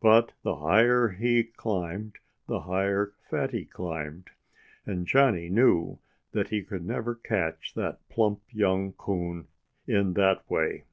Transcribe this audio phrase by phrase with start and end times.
[0.00, 4.30] But the higher he climbed, the higher Fatty climbed.
[4.86, 5.98] And Johnnie knew
[6.32, 9.48] that he could never catch that plump young coon
[9.86, 10.84] in that way.